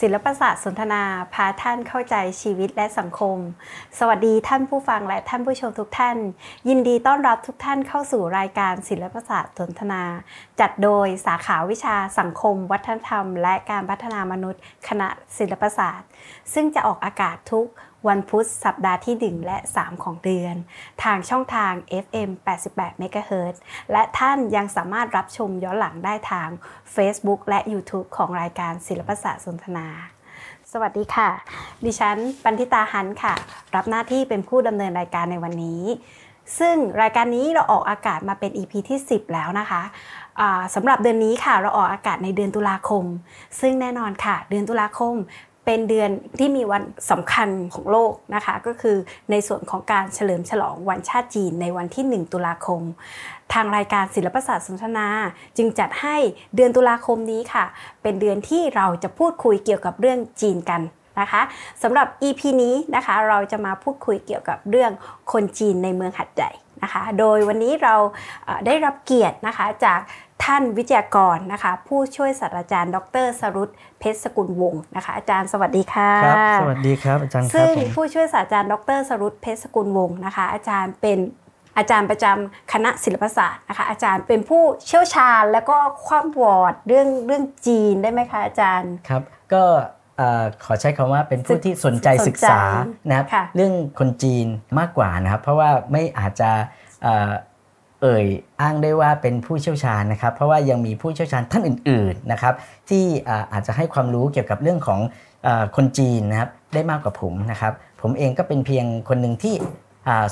[0.00, 1.02] ศิลปศาสตร์สนทนา
[1.34, 3.36] พาท่านเข้าใจชีวิตและสังคม
[3.98, 6.16] สวัสดีท่านผู้ฟังและท่านผู้ชมทุกท่าน
[6.68, 10.02] ยินดีต้อนรับทุกท่านเข้าสู่รายการศิลปศาสตร์สนทนา
[10.60, 16.08] จัดโดยสาขาวิชาสังคม วัฒนธรรม และการพัฒนามนุษย์ คณะศิลปศาสตร์
[16.54, 17.66] ซึ่งจะออกอากาศทุก
[18.08, 20.54] วันพุธสัปดาห์ที่ 1 และ 3 ของเดือน
[21.02, 21.72] ทางช่องทาง
[22.04, 22.30] FM
[22.66, 23.56] 88 MHz
[23.92, 26.48] และท่านยังสามารถรับชมย้อนหลังได้ทาง
[26.94, 29.86] Facebook และ YouTube ของรายการศิลปศาสตร์สนทนา
[30.72, 31.30] สวัสดีค่ะ
[31.84, 33.34] ดิฉันปันธิตาหันค่ะ
[33.74, 35.82] รับหน้าที่เป็นผู้ดำเนินรายการในวันนี้
[36.58, 43.04] ซึ่งรายการนี้เราออกอากาศมาเป็น EP ที่ 10 แล้วนะคะะสำหรับเดือนนี้ค่ะเราออกอากาศในเดือนตุลาคม
[43.60, 45.14] ซึ่งแน่นอนค่ะ เดือนตุลาคม
[45.66, 48.96] เป็นเดือนที่มีวันสำคัญของโลกนะคะ ก็คือ
[49.30, 52.82] ในส่วนของการเฉลิมฉลองวันชาติจีนในวันที่ 1 ตุลาคม
[53.52, 55.08] ทางรายการศิลปศาสตร์สนทนา
[55.56, 56.16] จึงจัดให้
[56.56, 57.64] เดือนตุลาคมนี้ค่ะ
[58.02, 60.80] เป็นเดือนที่เราจะพูดคุยเกี่ยวกับเรื่องจีนกัน
[61.20, 61.42] นะคะ
[61.82, 64.92] สำหรับ EP นี้นะคะเราจะมาพูดคุยเกี่ยวกับเรื่อง
[65.32, 66.50] คนจีนในเมืองหัดใหญ่
[66.82, 67.94] นะคะ โดยวันนี้เรา
[68.66, 70.00] ได้รับเกียรตินะคะจาก
[70.44, 81.18] ท่านวิทยากรนะคะ ผู้ช่วยศาสตราจารย์ ดรสรุตเพชรสกุลวงศ์นะคะ อาจารย์สวัสดีค่ะครับสวัสดีครับอาจารย์ซึ่งผู้ช่วยศาสตราจารย์ ดรสรุตเพชรสกุลวงศ์นะคะ อาจารย์เป็น
[81.76, 89.64] อาจารย์ประจำคณะศิลปศาสตร์นะคะ อาจารย์เป็นผู้เชี่ยวชาญแล้วก็ความวอร์ดเรื่องเรื่องจีนได้ไหมคะอาจารย์ครับ ก็
[90.64, 92.58] ขอใช้คำว่าเป็นผู้ที่สนใจศึกษา
[93.08, 94.46] นะครับเรื่องคนจีน
[94.78, 96.50] มากกว่านะครับ เพราะว่าไม่อาจจะ
[98.02, 98.26] เอ่ย
[98.60, 102.54] อ้างได้ว่าเป็นผู้เชี่ยวชาญนะครับ เพราะว่ายังมีผู้เชี่ยวชาญท่านอื่น ๆนะครับ
[102.88, 103.04] ที่
[103.52, 105.00] อาจจะให้ความรู้เกี่ยวกับเรื่องของ
[105.76, 107.72] คนจีนนะครับได้มากกว่าผมนะครับ
[108.02, 109.54] ผมเองก็เป็นเพียงคนหนึ่งที่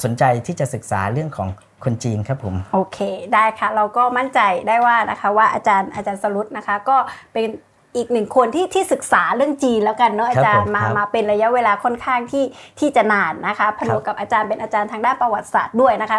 [0.05, 1.49] สนใจที่จะศึกษาเรื่องของ
[1.85, 2.99] คนจีนครับผมโอเค
[3.35, 6.97] ได้ค่ะ เราก็มั่นใจได้ว่านะคะว่าอาจารย์อาจารย์สรุตนะคะ ก็
[7.33, 7.49] เป็น
[7.97, 12.45] อีกหนึ่งคนที่ที่ศึกษาเรื่องจีนแล้วกันเนาะอาจารย์มามาเป็นระยะเวลาค่อนข้างที่
[12.79, 16.19] ที่จะนานนะคะผนวกกับอาจารย์เป็นอาจารย์ทางด้านประวัติศาสตร์ด้วยนะคะ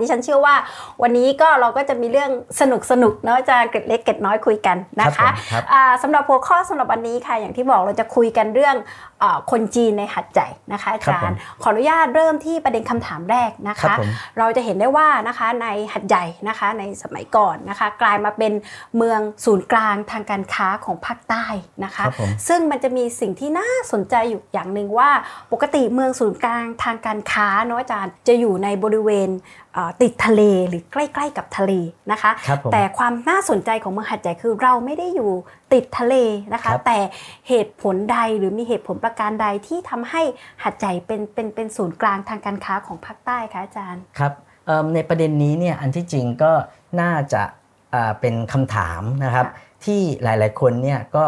[0.00, 0.54] ดิฉันเชื่อว่า
[1.02, 5.28] วันนี้ก็เราก็จะมีเรื่องสนุกสนุกเนาะอาจารย์เกร็ดเล็กเกร็ดน้อยคุยกันนะคะ
[6.02, 8.76] สำหรับหัวข้อสำหรับวันนี้ค่ะอย่างที่บอกเราจะคุยกันเรื่อง
[9.50, 13.94] คนจีนในหัดใหญ่นะคะอาจารย์ ขออนุญาตเริ่มที่ประเด็นคำถามแรกนะคะ
[14.38, 18.52] เราจะเห็นได้ว่านะคะในหัดใหญ่นะคะในสมัยก่อนนะคะ กลายมาเป็น
[18.96, 21.44] เมืองศูนย์กลางทางการค้าของภาคใต้
[21.84, 22.04] นะคะ
[22.48, 25.10] ซึ่งมันจะมีสิ่งที่น่าสนใจอยู่อย่างหนึ่งว่า
[25.52, 29.28] ปกติเมืองศูนย์กลางทางการค้าเนาะอาจารย์จะอยู่ในบริเวณ
[30.02, 31.72] ติดทะเลหรือใกล้ ๆ กับทะเล
[32.12, 35.30] นะคะคแต่ความน่าสนใจของเมืองหัดใหญ่คือเราไม่ได้อยู่
[35.72, 36.14] ติดทะเล
[36.54, 36.98] นะคะแต่
[37.48, 40.22] เหตุผลใดหรือมีเหตุผลประการใดที่ทำให้
[40.64, 44.32] หัดใหญ่เป็นเป็นเป็นศูนย์กลางทางการค้าของภาคใต้คะอาจารย์ครับ
[44.94, 46.52] ในประเด็นนี้เนี่ยอันที่จริงก็
[47.00, 47.42] น่าจะ
[48.20, 49.46] เป็นคำถามนะครับ
[49.84, 51.24] ที่หลายๆคนเนี่ยก็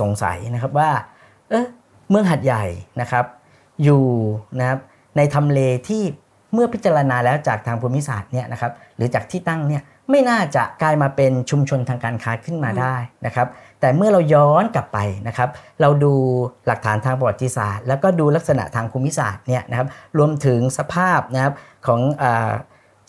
[0.00, 0.90] สงสัยนะครับว่า
[1.50, 1.66] เออ
[2.08, 2.64] เมืองหัดใหญ่
[3.00, 3.24] นะครับ
[3.84, 4.04] อยู่
[4.58, 4.80] นะครับ
[5.16, 6.02] ในทำเลที่
[6.52, 12.96] เมื่อพิจารณาแล้วจากทางภูมิศาสตร์เนี่ยนะครับหรือจากที่ตั้งเนี่ยไม่น่าจะกลายมาเป็นชุมชนทางการค้าขึ้นมาได้
[13.26, 13.46] นะครับ
[13.80, 14.98] แต่เมื่อเราย้อนกลับไป
[15.28, 15.48] นะครับ
[15.80, 16.14] เราดู
[16.66, 21.52] หลักฐานทางประวัติศาสตร์ แล้วก็ดูลักษณะทางภูมิศาสตร์เนี่ยนะครับรวมถึงสภาพนะครับ
[21.86, 22.00] ของ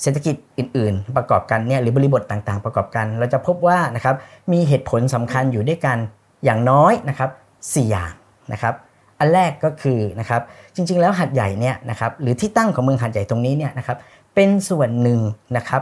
[0.01, 4.15] เศรษฐกิจอื่น ๆ ประกอบกันเนี่ยหรือบริบทต่างๆ ประกอบกัน เราจะพบว่านะครับ
[4.51, 5.97] มีเหตุผลสำคัญอยู่ด้วยกัน
[6.45, 7.29] อย่างน้อยนะครับ
[7.73, 8.13] สอย่าง
[8.51, 8.73] นะครับ
[9.19, 10.41] อันแรกก็คือนะครับ
[10.75, 13.97] จริง ๆ แล้วหัดใหญ่เนี่ยนะครับหรือที่ตั้งของเมืองหัดใหญ่ตรงนี้เนี่ยนะครับ
[14.35, 15.19] เป็นส่วนหนึ่ง
[15.57, 15.81] นะครับ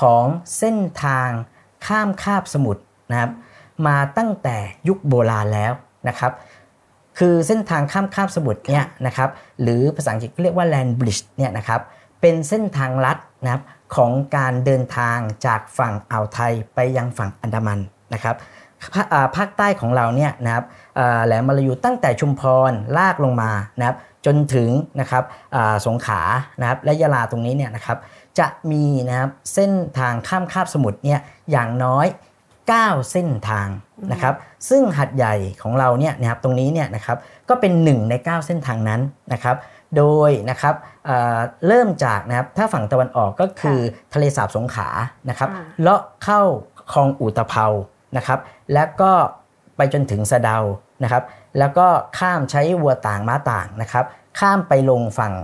[0.00, 0.24] ของ
[0.58, 1.28] เส้นทาง
[1.86, 3.30] ข้ามคาบสมุทรนะครับ
[3.86, 4.56] มาตั้งแต่
[4.88, 5.72] ยุคโบราณแล้ว
[6.08, 6.32] นะครับ
[7.18, 9.30] คือเส้นทางข้ามคาบสมุทรเนี่ยนะครับ
[9.62, 11.80] หรือภาษาอังกฤษเรียกว่า land bridge เนี่ยนะครับ
[12.20, 13.62] เป็นเส้นทางลัดนะครับ
[13.96, 17.78] ของการเดินทางจากฝั่งอ่าวไทยไปยังฝั่งอันดามัน
[18.14, 18.36] นะครับ
[19.36, 20.64] ภาคใต้ของเราเนี่ยนะครับ
[21.26, 23.96] แหลมมาลายูตั้งแต่ชุมพรลากลงมานะครับ
[24.26, 25.24] จนถึงนะครับ
[25.86, 26.20] สงขา
[26.60, 27.98] นะครับและยะลาตรงนี้เนี่ยนะครับ
[28.38, 32.06] จะมีนะครับเส้นทางข้ามคาบสมุทรเนี่ยอย่างน้อย
[32.58, 33.68] 9 เส้นทาง
[34.12, 34.34] นะครับ
[34.68, 37.16] ซึ่งหัดใหญ่ของเราเนี่ยนะครับตรงนี้เนี่ยนะครับ
[37.48, 39.00] ก็เป็น 1 ใน 9 เส้นทางนั้น
[39.32, 39.56] นะครับ
[39.96, 40.74] โดยนะครับ
[41.66, 43.78] เริ่มจากนะครับถ้าฝั่งตะวันออกก็คือ
[44.14, 44.88] ทะเลสาบสงขา
[45.30, 45.48] นะครับ
[45.80, 46.40] เลาะเข้า
[46.92, 47.66] คลองอุตภเปา
[48.16, 48.38] นะครับ
[48.74, 49.12] แล้วก็
[49.76, 50.58] ไปจนถึงสะเดา
[51.02, 51.22] นะครับ
[51.58, 51.86] แล้วก็
[52.18, 54.04] ข้ามใช้วัวต่างม้าต่างนะครับ
[54.38, 55.34] ข้ามไปลงฝั่ง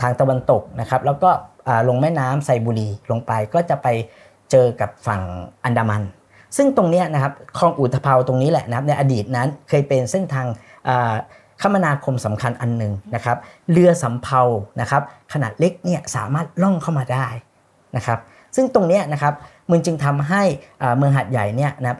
[0.00, 1.30] ทางตะวันตกนะครับ แล้วก็
[1.88, 3.86] ลงแม่น้ำไซบุรีลงไปก็จะไป
[4.50, 5.22] เจอกับฝั่ง
[5.64, 6.02] อันดามัน
[6.56, 10.46] ซึ่งตรงนี้นะครับคลองอุตภเปาตรงนี้แหละนะครับในอดีตนั้นเคยเป็นเส้นทาง
[11.62, 13.36] คมนาคมสำคัญอันหนึ่งนะครับ
[13.72, 14.42] เรือสำเภา
[14.80, 15.02] นะครับ
[15.32, 17.26] ขนาดเล็กเนี่ยสามารถล่องเข้ามาได้
[17.96, 18.18] นะครับ
[18.56, 19.34] ซึ่งตรงนี้นะครับ
[19.70, 20.42] มันจึงทำให้
[20.96, 21.98] เมืองหัดใหญ่เนี่ยนะครับ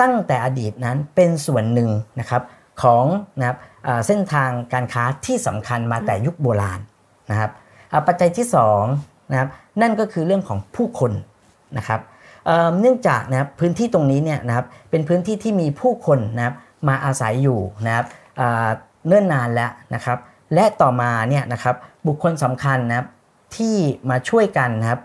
[0.00, 2.42] ตั้งแต่อดีตนั้นเป็นส่วนหนึ่งนะครับ
[2.82, 3.04] ของ
[3.38, 3.58] นะครับ
[4.06, 6.80] เส้นทางการค้าที่สำคัญมาแต่ยุคโบราณ
[7.30, 7.50] นะครับ
[8.06, 8.46] ปัจจัยที่
[8.88, 9.48] 2นะครับ
[9.80, 11.12] นั่นก็คือเรื่องของผู้คน
[11.78, 12.00] นะครับ
[12.80, 16.54] เนื่องจากนะครับพื้นที่ตรงนี้เนี่ยนะครับเป็นพื้นที่ที่มีผู้คนนะครับ
[16.88, 18.06] มาอาศัยอยู่นะครับ
[19.06, 20.18] เนิ่นนานแล้วนะครับ
[20.54, 21.76] และต่อมาเนี่ยนะครับ
[22.06, 23.08] บุคคลสำคัญนะครับ
[23.56, 23.76] ที่
[24.10, 25.00] มาช่วยกันนะครับ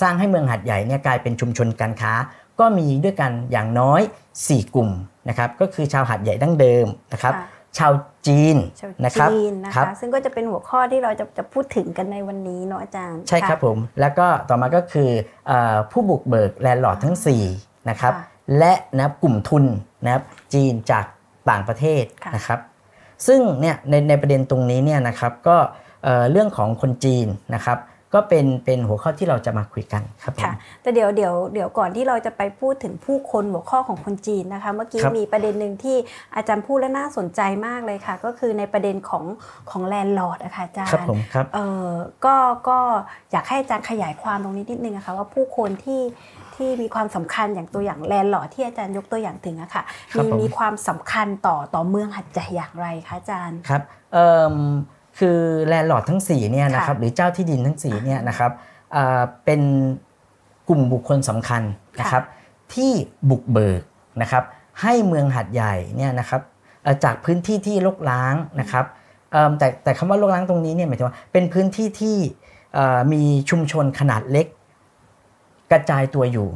[0.00, 2.12] สร้างให้เมืองหัดใหญ่เนี่ยกลายเป็นชุมชนการค้า
[2.60, 4.00] ก็มีด้วยกันอย่างน้อย
[4.38, 4.90] 4 กลุ่ม
[5.28, 7.34] นะครับก็คือชาวหัดใหญ่ดั้งเดิมนะครับ
[7.78, 7.92] ชาว
[8.26, 8.56] จีน
[9.04, 9.30] นะครับ
[9.64, 15.10] นะคะซึ่งก็จะเป็นหัวข้อที่เราจะจะพูดถึงกันในวันนี้เนาะอาจารย์ ใช่ครับผม แล้วก็ต่อมาก็คือ
[15.90, 17.16] ผู้บุกเบิกแลนด์ลอร์ดทั้ง
[17.52, 18.14] 4นะครับ
[18.58, 19.64] และนะกลุ่มทุน
[20.04, 20.22] นะครับ
[20.54, 21.04] จีนจาก
[21.50, 22.04] ต่างประเทศ
[22.34, 22.60] นะครับ
[23.26, 25.56] ซึ่งเนี่ยในในประเด็นตรงนี้เนี่ยนะครับก็
[26.30, 27.78] เรื่องของคนจีนนะครับ
[28.14, 35.96] ก็เป็นเป็นหัวข้อที่เราจะมาคุยกันครับค่ะแต่เดี๋ยวเดี๋ยวเดี๋ยวก่อนที่เราจะไปพูดถึงผู้คนหัวข้อของคนจีนนะคะเมื่อกี้มีประเด็นหนึ่งที่
[36.36, 39.24] อาจารย์พูดและน่าสนใจมากเลยค่ะ ก็คือในประเด็นของ
[39.70, 41.58] ของแลนด์ลอร์ดนะคะอาจารย์ครับผมครับเอ
[41.88, 41.90] อ
[42.24, 42.36] ก็
[42.68, 42.78] ก็
[43.32, 46.02] อยากให้อาจารย์ขยายความตรงนี้นิดนึงนะคะว่าผู้คนที่
[46.54, 49.82] ที่มีความสำคัญอย่างตัวอย่าง landlord ที่อาจารย์ยกตัวอย่างถึงอะค่ะ
[50.16, 53.82] มีมีความสำคัญต่อต่อเมืองหาดใหญ่อย่างไรคะอาจารย์ครับ
[55.18, 58.52] คือ landlord ทั้ง4เนี่ยนะครับหรือเจ้าที่ดินทั้ง4เนี่ยนะครับ
[59.44, 59.60] เป็น
[60.68, 61.62] กลุ่มบุคคลสำคัญ
[62.00, 62.24] นะครับ
[62.74, 62.92] ที่
[63.30, 63.82] บุกเบิก
[64.22, 64.44] นะครับ
[64.82, 66.40] ให้เมืองหาดใหญ่เนี่ยนะครับ
[67.04, 68.86] จากพื้นที่ที่รกร้างนะครับ
[69.58, 72.16] แต่แต่คำว่ารกร้างตรงนี้เนี่ยหมายถึงว่าเป็นพื้นที่ที่
[73.12, 74.46] มีชุมชนขนาดเล็ก
[75.72, 76.48] กระจายตัวอยู่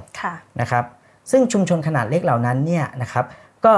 [0.60, 0.84] นะครับ
[1.30, 3.24] ซึ่งชุมชนขนาดเล็กเหล่านั้นเนี่ยนะครับ
[3.64, 3.74] ก็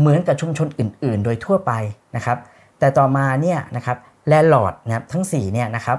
[0.00, 1.72] เหมือนกับชุมชนอื่น ๆ โดยทั่วไป
[2.16, 2.38] นะครับ
[2.84, 3.98] แต่ต่อมาเนี่ยนะครับ
[4.28, 5.98] landlord นะครับทั้ง4เนี่ยนะครับ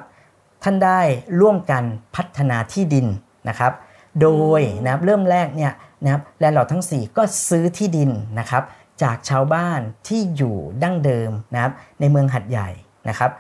[0.63, 0.99] ท่านได้
[1.41, 1.83] ร่วมกัน
[2.15, 3.07] พัฒนาที่ดิน
[3.49, 3.73] นะครับ
[4.21, 4.29] โด
[4.59, 5.71] ยนะครับเริ่มแรกเนี่ย
[6.03, 8.09] นะครับ landlord ทั้ง 4 ก็ซื้อที่ดิน
[8.39, 8.63] นะครับ
[9.03, 12.69] จากชาวบ้านที่อยู่ดั้งเดิมนะครับในเมืองหาดใหญ่
[13.09, 13.31] นะครับ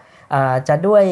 [0.67, 1.03] จะด้วย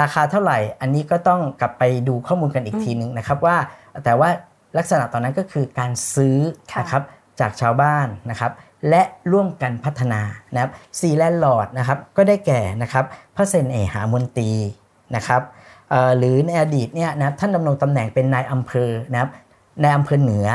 [0.00, 3.56] ราคาเท่าไหร่ อันนี้ก็ต้องกลับไปดูข้อมูลกันอีกทีนึงนะครับว่า
[4.04, 4.28] แต่ว่า
[4.78, 6.38] ลักษณะตอนนั้นก็คือการซื้อ
[6.80, 7.02] นะครับ
[7.40, 8.52] จากชาวบ้านนะครับ
[8.88, 10.20] และร่วมกันพัฒนา
[10.54, 13.04] นะครับสี่ landlord นะครับก็ได้แก่นะครับ
[13.36, 14.50] พระเซนเอหามนตี
[15.16, 15.42] นะครับ
[16.18, 19.30] หรือในอดีตเนี่ยนะท่านดำรงตำแหน่งเป็นนายอำเภอนะครับ
[19.82, 20.48] ในอำเภอเหนือ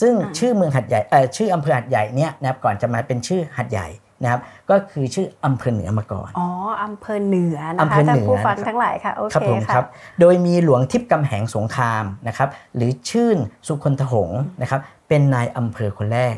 [0.00, 1.00] ซึ่งชื่อเมืองหัดใหญ่
[1.36, 3.88] ชื่ออำเภอหัดใหญ่เนี่ยนะครับก่อนจะมาเป็นชื่อหัดใหญ่
[4.22, 4.40] นะครับ
[4.70, 6.48] ก็คือชื่ออำเภอเหนือมาก่อน อ๋อ
[6.84, 9.84] อำเภอเหนือนะคะท่านผู้ฟังทั้งหลายค่ะโอเคครับ
[10.20, 14.30] โดยมีหลวงทิพย์กำแหงสงครามนะครับหรือชื่นสุคนทหง
[14.62, 16.34] นะครับเป็นนายอำเภอคนแรก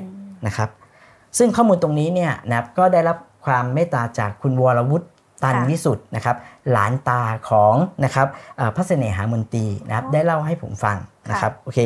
[0.46, 0.68] นะครับ
[1.38, 5.06] ซึ่งข้อมูลตรงนี้เนี่ยนะครับก็ได้รับความเมตตาจากคุณวรวุฒิ
[5.44, 6.36] ตันวิสุทธ์นะครับ
[6.72, 7.74] หลานตาของ
[8.04, 8.26] นะครับ
[8.76, 10.96] พระเสน่หามนตรีนะครับได้เล่าให้ผมฟัง
[11.30, 11.80] นะครับโอเค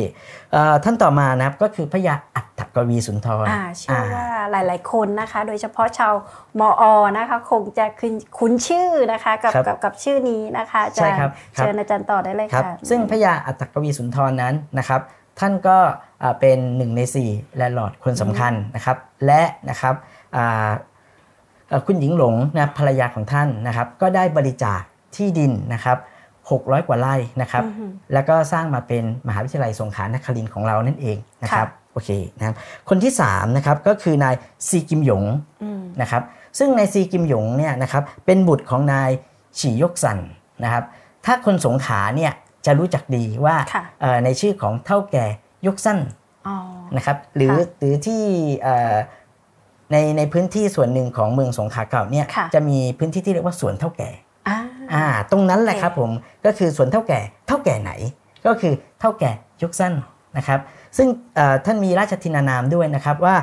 [0.83, 3.45] ท่านต่อมานะครับก็คือพระยาอัตถกวีสุนทร
[3.79, 6.13] เชื่อว่าหลาย ๆ คนนะคะ โดยเฉพาะชาว
[6.59, 7.85] มออนะคะคงจะ
[8.37, 11.17] คุ้นชื่อนะคะกับกับกับชื่อนี้นะคะอาจารย์
[11.55, 15.01] เชิญอาจารย์ต่อได้เลยค่ะซึ่งพระยาอัตถกวีสุนทรนั้นนะครับ
[15.39, 15.77] ท่านก็
[16.39, 19.95] เป็นหนึ่งใน 4 แลนด์ลอร์ดคนสำคัญนะครับ และนะครับ
[21.85, 24.81] คุณหญิงหลงนะภรรยาของท่านนะครับ ก็ได้บริจาค
[25.15, 25.97] ที่ดินนะครับ
[26.39, 27.63] 600 กว่าไร่นะครับ
[28.13, 32.55] แล้วก็สร้างมาเป็นมหาวิทยาลัยสงขลานครินของเรานั่นเองนะครับโอเคนะครับ
[32.89, 34.35] คนที่3นะครับก็คือนาย
[34.67, 35.23] ซีกิมหยง
[36.01, 36.23] นะครับ
[36.57, 39.09] ซึ่งนายซีกิมหยงเนี่ยนะครับเป็นบุตรของนาย
[39.59, 40.19] ฉียกสัน
[40.63, 40.83] นะครับ
[41.25, 42.31] ถ้าคนสงขาเนี่ย
[42.65, 43.55] จะรู้จักดีว่า
[44.25, 45.25] ในชื่อของเท่าแก่
[45.67, 45.99] ยกสั้น
[46.97, 48.23] นะครับหรือหรือที่
[49.91, 54.09] ในในพื้นที่ส่วนหนึ่งของเมืองสงขลาเก่าเนี่ยจะมีพื้นที่ที่เรียกว่าสวนเท่าแก่
[54.93, 56.11] อ่าตรงนั้นแหละครับผม
[56.45, 57.91] ก็คือสวนเท่าแก่เท่าแก่ไหน
[58.45, 59.31] ก็คือเท่าแก่
[59.63, 59.93] ยกสั้น
[60.37, 60.59] นะครับ
[60.97, 61.07] ซึ่ง
[61.65, 63.35] ท่านมีราชทินานามด้วยนะครับว่า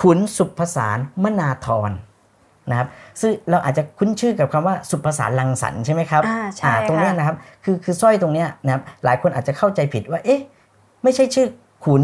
[0.00, 1.90] ขุนสุภสารมนาธร
[2.70, 2.88] นะครับ
[3.20, 10.40] ซึ่งเราอาจจะคุ้นชื่อกับคำว่าสุภาษาลังสรรใช่ไหมครับอ่าใช่ตรงนี้นะครับคือคือสร้อยตรงนี้นะครับหลายคนอาจจะเข้าใจผิดว่าเอ๊ะ
[11.02, 11.46] ไม่ใช่ชื่อ
[11.84, 12.02] ขุน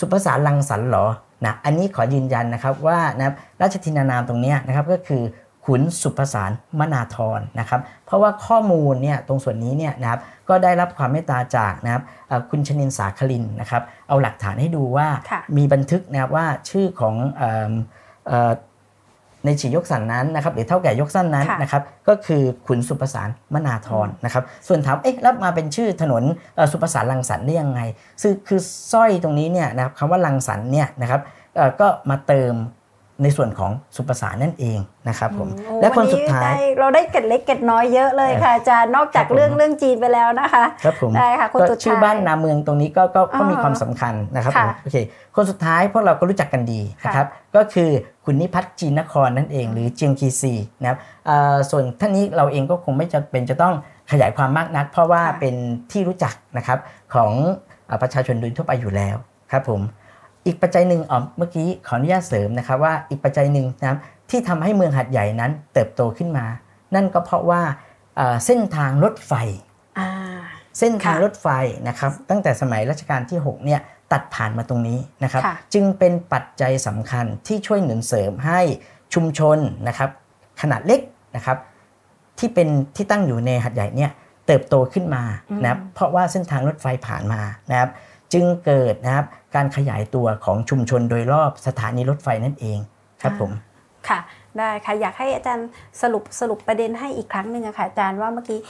[0.00, 1.06] สุภาษาลังสรรหรอ
[1.44, 5.22] นะอันนี้ขอยืนยันนะครับว่านะครับราชทินานามตรงนี้นะครับก็คือ
[5.64, 12.02] ขุนสุภาษารมนาธรนะครับ เพราะว่าข้อมูลเนี่ยตรงส่วนนี้เนี่ยนะครับก็ได้รับความเมตตาจากนะครับ
[12.50, 15.08] คุณชนินสาคลินนะครับ เอาหลักฐานให้ดูว่า
[15.56, 17.14] มีบันทึกนะครับว่าชื่อของ
[19.46, 26.22] ในฉียกสันนั้นนะครับหรือเท่าแก่ยกสั้นนั้นนะครับก็คือขุนสุภสารมนาธรนะครับส่วนถามเอ๊ะรับมาเป็นชื่อถนน
[26.72, 27.80] สุภสารลังสันได้ยังไง
[28.22, 28.60] คือคือ
[28.92, 31.20] สร้อยตรงนี้เนี่ยนะครับคำว่าลังสันเนี่ยนะครับ
[31.80, 32.52] ก็มาเติม
[33.22, 44.96] ในส่วนของสุปสารนั่นเองนะครับผมโอ้และคนวัสุดท้ายไเราได้เกร็ดเล็กเกร็ดน้อยเยอะเลยค่ะอาจารย์นอกจากครับผมเรื่องเรื่องจีนไปแล้วนะคะครับผมได้ค่ะคนก็สุดท้ายชื่อบ้านนาเมืองตรงนี้ก็ก็ก็อ่ามีมีความสำคัญนะครับผค่ะมโอเค
[45.36, 47.90] คนสุดท้ายพวกเราก็รู้จักกันดีนะครับก็คือ
[48.24, 53.74] คุณนิพัฒน์จีนนครนั่นเอง หรือเจียงกีซีนะครับเอ่อส่วนท่านนี้เราเองก็คงไม่จำเป็นจะต้อง
[54.12, 55.54] ขยายความมากนัก เพราะว่าค่ะเป็น
[55.92, 56.78] ที่รู้จักนะครับ
[57.14, 57.30] ของ
[57.86, 59.16] เอ่อประชาชนโดยทั่วไปอยู่แล้ว
[59.52, 59.80] ครับผม
[60.46, 63.98] อีกปัจจัยหนึ่งอ๋อเมื่อกี้ขออนุญาตเสริมนะครับว่าอีกปัจจัยหนึ่งนะครับ
[64.30, 66.46] ที่ทำให้เมืองหัดใหญ่นั้นเติบโตขึ้นมา
[66.94, 67.62] นั่นก็เพราะว่า
[68.16, 69.32] เอ่อเส้นทางรถไฟ
[69.98, 70.08] อ่า
[70.78, 71.48] เส้นทางค่ะรถไฟ
[71.88, 73.80] นะครับ ตั้งแต่สมัยรัชกาลที่6เนี่ย
[74.12, 78.60] ตัดผ่านมาตรงนี้นะครับค่ะจึงเป็นปัจจัยสำคัญที่ช่วยหนุนเสริมให้
[79.14, 80.10] ชุมชนนะครับ
[80.60, 81.00] ขนาดเล็ก
[81.36, 81.58] นะครับ
[82.38, 84.10] ที่เป็นที่ตั้งอยู่ในหัดใหญ่เนี่ย
[84.46, 85.22] เติบโตขึ้นมา
[85.62, 87.90] นะครับเพราะว่าเส้นทางรถไฟผ่านมานะครับ
[88.32, 89.26] จึงเกิดนะครับ
[89.56, 92.78] การขยายตัวของชุมชนโดยรอบสถานีรถไฟนั่นเอง
[93.22, 93.50] ครับผม
[94.08, 94.20] ค่ะ
[94.58, 95.68] ได้ค่ะอยากให้อาจารย์
[96.02, 98.60] สรุปสรุปประเด็นให้อีกครั้งหนึ่งอะค่ะอาจารย์ว่าเมื่อกี้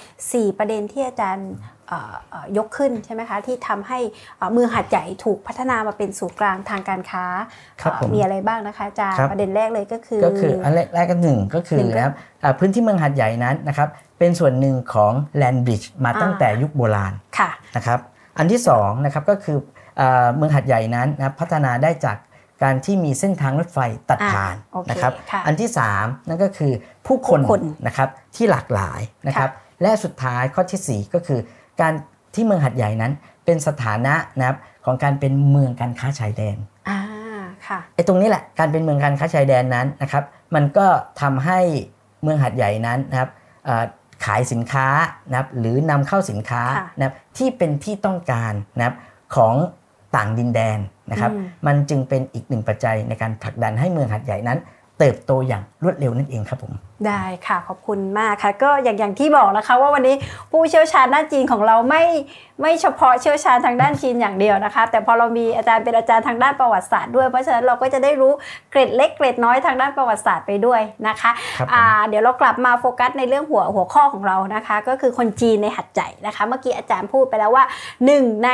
[0.53, 1.49] 4 ประเด็นที่อาจารย์
[1.89, 3.99] เอ่อเอ่อยกขึ้นใช่ไหมคะที่ทำให้
[4.37, 7.25] เอ่อเมืองหัดใหญ่ถูกพัฒนามาเป็นศูนย์กลางทางการค้า
[7.83, 13.89] ครับเอ่อผมมีอะไรบ้างนะคะอาจารย์ครับประเด็นแรกเลยก็คือก็คืออันแรกแรกก็หนึ่งก็คือหนึ่งก็นะครับอ่าพื้นที่เมืองหัดใหญ่นั้นนะครับ
[14.19, 17.99] เป็นส่วนหนึ่งของแลนบริดจ์มาอ่าตั้งแต่ยุคโบราณค่ะนะครับ
[18.39, 19.59] อันที่สองนะครับก็คือ
[19.97, 22.17] เออเมืองหัดใหญ่นั้นนะครับพัฒนาได้จาก
[22.63, 23.79] การที่มีเส้นทางรถไฟ
[24.11, 26.73] ตัดอ่าผ่านโอเคนะครับค่ะอันที่สามนั่นก็คือ
[27.07, 29.51] ผู้คนผู้คนนะครับที่หลากหลายนะครับ
[29.83, 31.41] และสุดท้ายข้อที่สี่ก็คือ
[31.81, 31.93] การ
[32.35, 33.13] ที่เมืองหัดใหญ่นั้น
[33.45, 36.57] เป็นสถานะนะครับของการเป็นเมืองการค้าชายแดน
[36.89, 36.99] อ่า
[37.67, 40.25] ค่ะไอ้ตรงนี้แหละการเป็นเมืองการค้าชายแดนนั้นนะครับ
[40.55, 40.87] มันก็
[41.21, 41.61] ทำให้
[42.23, 43.31] เมืองหัดใหญ่นั้นนะครับ
[43.65, 43.85] เอ่อ
[44.25, 44.87] ขายสินค้า
[45.31, 48.97] นะครับหรือนำเข้าสินค้าค่ะนะครับที่เป็นที่ต้องการนะครับ
[49.37, 49.55] ของ
[50.17, 50.79] ต่างดินแดน
[51.11, 54.59] นะครับอืมมันจึงเป็นอีกหนึ่งปัจจัยในการผลักดันให้เมืองหัดใหญ่นั้น
[54.99, 56.73] เติบโตอย่างรวดเร็วนั่นเองครับผม
[57.07, 60.15] ได้ค่ะขอบคุณมากค่ะ ก็อย่างอย่างที่บอกนะคะ ว่าวันนี้
[60.53, 62.05] ผู้เชี่ยวชาญด้านจีนของเราไม่
[62.63, 68.33] ไม่เฉพาะเชี่ยวชาญทางด้านจีนอย่างเดียวนะคะ แต่พอเรามีอาจารย์เป็นอาจารย์ทางด้านประวัติศาสตร์ด้วยเพราะฉะนั้นเราก็จะได้รู้
[68.71, 77.65] เกร็ดเล็กเกร็ดน้อยทางด้านประวัติศาสตร์ไปด้วยนะคะครับผมอ่าเดี๋ยวเรากลับมาโฟกัสในเรื่องหัวหัวข้อของเรานะคะ ก็คือคนจีนในหัดใหญ่นะคะ เมื่อกี้อาจารย์พูดไปแล้วว่า
[78.07, 78.51] หนึ่งใน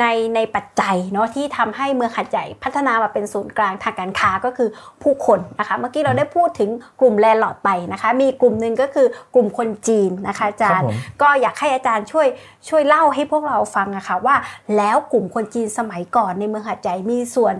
[0.00, 4.68] ในในปัจจัยเนาะที่ทำให้เมืองหัดใหญ่พัฒนามาเป็นศูนย์กลางทางการค้าก็คือ
[5.02, 12.26] ผู้คนนะคะ เมื่อกี้เราได้พูดถึงกลุ่มแลนด์ลอร์ดไปนะคะ มีกลุ่มหนึ่งก็คือกลุ่มคนจีนนะคะอาจารย์ครับผมก็อยากให้อาจารย์ช่วย
[12.68, 14.36] ช่วยเล่าให้พวกเราฟังอะค่ะว่า
[14.76, 17.54] แล้วกลุ่มคนจีนสมัยก่อนในเมืองหัดใหญ่มีส่วน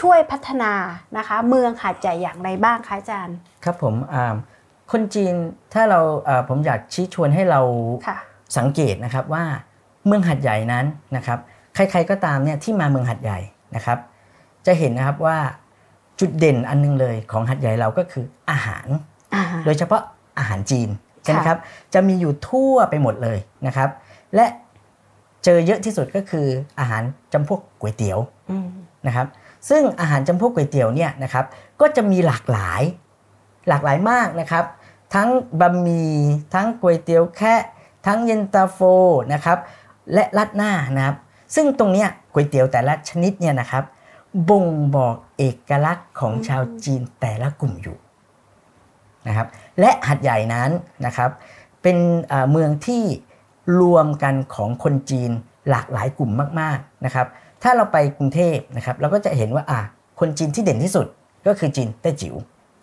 [0.00, 0.72] ช่วยพัฒนา
[1.18, 4.34] นะคะ เมืองหัดใหญ่อย่างไรบ้างคะอาจารย์ ครับผมอ่า
[4.92, 5.34] คนจีน
[5.74, 7.60] ถ้าเราอ่าผมอยากชี้ชวนให้เรา
[8.06, 8.18] ค่ะ
[8.58, 9.44] สังเกตนะครับว่า
[10.06, 10.84] เมืองหัดใหญ่นั้น
[11.16, 11.38] นะครับ
[11.74, 13.38] ใครๆก็ตามเนี่ยที่มาเมืองหัดใหญ่
[13.74, 13.98] นะครับ
[14.66, 15.38] จะเห็นนะครับว่า
[16.20, 19.13] จุดเด่นอันนึงเลยของหัดใหญ่เราก็คืออาหารอ่า
[19.64, 20.02] โดยเฉพาะ
[20.38, 20.88] อาหารจีน
[21.22, 21.58] ใช่ไหมค่ะครับ
[21.94, 23.88] จะมีอยู่ทั่วไปหมดเลยนะครับ
[24.34, 24.46] และ
[25.44, 26.46] เจอเยอะที่สุดก็คือ
[26.78, 28.18] อาหารจำพวกก๋วยเตี๋ยว
[28.50, 28.68] อืม
[29.06, 29.26] นะครับ
[29.68, 31.44] ซึ่งอาหารจำพวกก๋วยเตี๋ยวเนี่ยนะครับ
[31.80, 32.82] ก็จะมีหลากหลาย
[33.68, 34.64] หลากหลายมากนะครับ
[35.14, 35.28] ทั้ง
[35.60, 36.14] บะหมี่
[36.54, 37.54] ทั้งก๋วยเตี๋ยวแค่
[38.06, 38.78] ทั้งเย็นตาโฟ
[39.32, 39.58] นะครับ
[40.12, 41.16] และรัดหน้านะครับ
[41.54, 43.84] ซึ่งตรงเนี้ยก๋วยเตี๋ยวแต่ละชนิดเนี่ยนะครับ
[44.50, 47.96] บ่งบอกเอกลักษณ์ของชาวจีนแต่ละกลุ่มอยู่
[49.28, 49.46] นะครับ
[49.80, 50.70] และหัดใหญ่นั้น
[51.06, 51.30] นะครับ
[51.82, 53.04] เป็นเอ่อเมืองที่
[53.80, 55.30] รวมกันของคนจีน
[55.70, 57.26] หลากหลายกลุ่มมากๆนะครับ
[57.62, 59.80] ถ้าเราไปกรุงเทพนะครับเราก็จะเห็นว่าอะ
[60.20, 61.06] คนจีนที่เด่นที่สุด
[61.46, 62.34] ก็คือจีนแต้จิ๋ว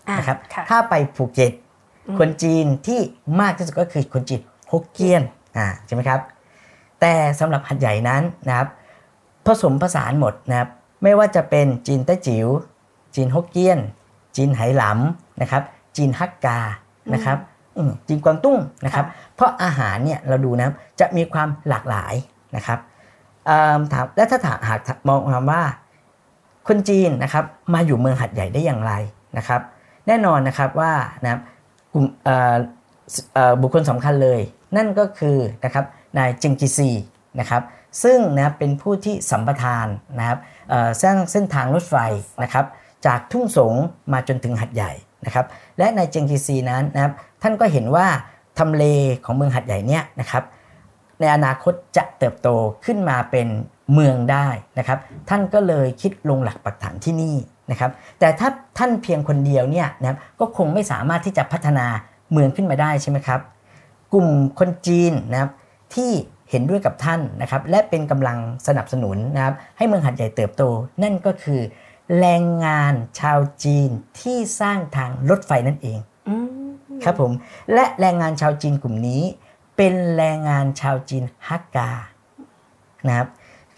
[0.07, 1.53] อ่านะครับค่ะถ้าไปภูเก็ต
[2.07, 2.99] อืมคนจีนที่
[3.41, 5.23] มากที่สุดก็คือคนจีนฮกเกี้ยน
[5.57, 6.19] อ่าใช่ไหมครับ
[7.01, 8.67] แต่สำหรับหัดใหญ่นั้นนะครับ
[9.45, 10.69] ผสมผสานหมดนะครับ
[11.03, 12.47] ไม่ว่าจะเป็นจีนแต้จิ๋ว
[13.15, 13.79] จีนฮกเกี้ยน
[14.35, 15.63] จีนไหหลำนะครับ
[15.97, 16.59] จีนฮักกา
[17.13, 17.37] นะครับ
[17.77, 19.05] อืมจีนกวางตุ้งนะครับ
[19.35, 22.13] เพราะอาหารเนี่ยเราดูนะครับจะมีความหลากหลาย
[22.55, 22.79] นะครับ
[23.45, 25.61] เอิ่มถามและถ้าถามหากมองความว่า
[26.67, 28.93] คนจีนนะครับมาอยู่เมืองหัดใหญ่ได้อย่างไร
[29.37, 29.61] นะครับ
[30.07, 30.93] แน่นอนนะครับว่า
[31.23, 31.41] นะครับ
[31.93, 32.55] กลุ่มเอ่อ
[33.33, 34.39] เอ่อบุคคลสำคัญเลย
[34.77, 35.85] นั่นก็คือนะครับ
[36.17, 36.89] นายจิงกิซี
[37.39, 37.61] นะครับ
[38.03, 39.87] ซึ่งนะครับเป็นผู้ที่สัมปทาน
[40.19, 41.95] นะครับเอ่อสร้างเส้นทางรถไฟ
[42.43, 42.65] นะครับ
[43.05, 43.73] จากทุ่งสง
[44.13, 44.91] มาจนถึงหัดใหญ่
[45.25, 45.45] นะครับ
[45.77, 48.07] และนายเจงกิซีนั้นนะครับท่านก็เห็นว่า
[48.59, 48.83] ทำเล
[49.25, 50.43] ของเมืองหัดใหญ่เนี่ยนะครับ
[51.19, 52.47] ในอนาคตจะเติบโต
[52.85, 53.47] ขึ้นมาเป็น
[53.93, 54.47] เมืองได้
[54.79, 54.99] นะครับ
[55.29, 57.35] ท่านก็เลยคิดลงหลักปักฐานที่นี่
[57.71, 61.85] นะครับแต่ถ้าท่านเพียงคนเดียวเนี่ยนะครับก็คงไม่สามารถที่จะพัฒนา
[62.31, 63.39] เมืองขึ้นมาได้ใช่ไหมครับ
[64.13, 64.27] กลุ่ม
[64.59, 65.51] คนจีนนะครับ
[65.95, 66.11] ที่
[66.49, 68.37] เห็นด้วยกับท่านนะครับและเป็นกำลัง
[68.67, 70.63] สนับสนุนนะครับให้เมืองหัดใหญ่เติบโต
[71.03, 71.59] นั่นก็คือ
[72.19, 73.89] แรงงานชาวจีน
[74.19, 75.99] ที่สร้างทางรถไฟนั่นเอง
[76.29, 76.71] อืม
[77.03, 77.31] ครับผม
[77.73, 79.21] และแรงงานชาวจีนกลุ่มนี้
[79.77, 81.91] เป็นแรงงานชาวจีนฮักกา
[83.07, 83.27] นะครับ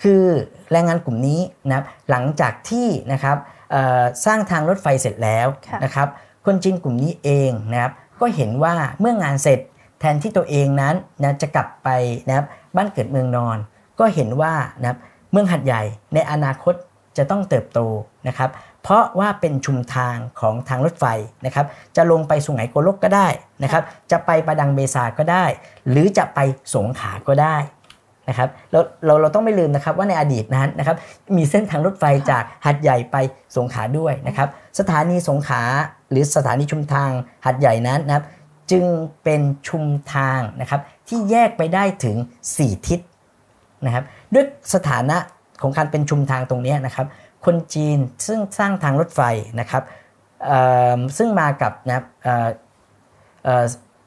[0.02, 0.24] คือ
[0.72, 3.38] แรงงานกลุ่มนี้นะครับหลังจากที่นะครับ
[3.72, 6.08] เอ่อสร้างทางรถไฟเสร็จแล้วค่ะนะครับ
[6.46, 9.60] คนจีนกลุ่มนี้เองนะครับก็เห็นว่าเมื่องานเสร็จ
[10.00, 11.90] แทนที่ตัวเองนั้นนะจะกลับไป
[12.28, 13.58] นะครับบ้านเกิดเมืองนอน
[14.00, 14.98] ก็เห็นว่านะครับ
[15.32, 15.82] เมืองหัดใหญ่
[16.13, 16.74] ในอนาคต
[17.17, 17.79] จะต้องเติบโต
[18.27, 18.50] นะครับ
[18.84, 21.05] เพราะว่าเป็นชุมทางของทางรถไฟ
[21.46, 21.65] นะครับ
[21.96, 23.27] จะลงไปสุไหงโกลกก็ได้
[23.63, 25.46] นะครับ จะไปประดังเบซาก็ได้
[25.89, 26.39] หรือจะไป
[26.75, 27.58] สงขาก็ได้
[28.29, 30.98] นะครับเราเราเราต้องไม่ลืมนะครับว่าในอดีตนั้นนะครับ
[31.38, 33.15] มีเส้นทางรถไฟจากหัดใหญ่ไป
[33.58, 34.48] สงขลาด้วยนะครับ
[34.79, 35.62] สถานีสงขลา
[36.10, 37.10] หรือสถานีชุมทาง
[37.46, 38.25] หัดใหญ่นั้นนะครับ
[38.72, 38.86] จึง
[39.24, 42.17] เป็นชุมทางนะครับที่แยกไปได้ถึง
[42.51, 43.00] 4 ทิศ
[43.86, 44.03] นะครับ
[44.34, 45.17] ด้วยสถานะ
[45.63, 47.08] ของการเป็นชุมทางตรงนี้นะครับ
[47.46, 49.22] คนจีนซึ่งสร้างทางรถไฟ
[49.60, 49.84] นะครับ
[51.17, 52.48] ซึ่งมากับนะครับเอ่อ
[53.43, 53.63] เอ่อ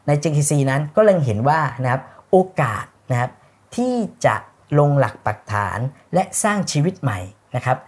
[0.07, 3.31] ใน JKC นั้นก็เล็งเห็นว่านะครับโอกาสนะครับ
[3.77, 3.95] ที่
[4.27, 4.37] จะ
[4.79, 5.79] ลงหลักปักฐาน
[6.15, 7.19] และสร้างชีวิตใหม่
[7.57, 7.79] นะครับ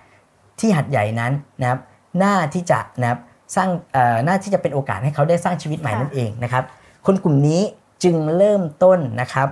[0.61, 1.81] ที่หัดใหญ่นั้นนะครับ
[2.23, 3.21] น่าที่จะนะครับ
[3.57, 6.65] สร้างเอ่อน่าที่จะเป็นโอกาสให้เขาได้สร้างชีวิตใหม่นั่นเองนะครับ
[7.07, 7.63] คนกลุ่มนี้
[8.05, 9.49] จึงเริ่มต้นนะครับ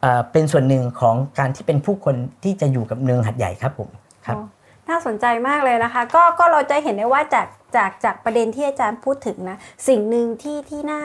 [0.00, 3.88] เอ่อเป็นส่วนหนึ่งของการที่เป็นผู้คนที่จะอยู่กับเมืองหัดใหญ่ครับผม
[4.26, 4.46] ครับอ๋อ
[4.88, 11.02] น่าสนใจมากเลยนะคะ ก็ก็เราจะเห็นได้ว่าจากจากจากประเด็นที่อาจารย์พูดถึงนะ สิ่งหนึ่งที่ที่น่า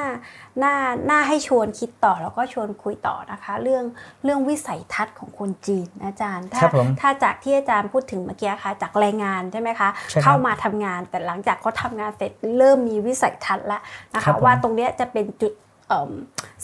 [0.64, 0.76] น่า
[1.10, 3.84] น่าให้ชวนคิดต่อแล้วก็ชวนคุยต่อนะคะ เรื่อง
[4.24, 13.82] เรื่องวิสัยทัศน์ของคนจีนนะอาจารย์ถ้าครับผมถ้าจากที่อาจารย์พูดถึงเมื่อกี้ค่ะจากแรงงานใช่ไหมคะใช่ครับเข้ามาทำงานแต่หลังจากเขาทำงานเสร็จเริ่มมีวิสัยทัศน์แล้ว
[14.16, 15.64] นะคะครับผมว่าตรงเนี้ยจะเป็นจุดเอิ่ม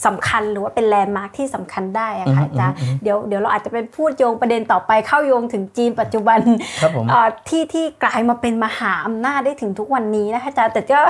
[0.06, 6.38] สำคัญหรือว่าเป็น landmark ที่สำคัญได้อะค่ะอืมอาจารย์อืมอืมเดี๋ยวเดี๋ยวเราอาจจะเป็นพูดโยงประเด็นต่อไปเข้าโยงถึงจีนปัจจุบัน
[6.82, 11.00] ครับผมเอ่อที่ที่กลายมาเป็นมหาอำนาจได้ถึงทุกวันนี้นะคะอาจารย์แต่ก็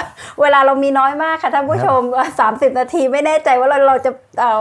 [0.40, 2.00] เวลาเรามีน้อยมากค่ะท่านผู้ชม
[2.40, 4.61] 30 นาทีไม่แน่ใจว่าเราเราจะเอ่อ